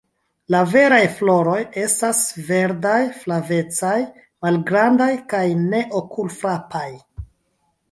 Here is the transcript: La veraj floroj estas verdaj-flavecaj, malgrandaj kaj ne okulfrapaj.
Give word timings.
La 0.53 0.59
veraj 0.69 1.01
floroj 1.17 1.57
estas 1.81 2.21
verdaj-flavecaj, 2.47 3.93
malgrandaj 4.49 5.13
kaj 5.35 5.45
ne 5.69 5.85
okulfrapaj. 6.03 6.87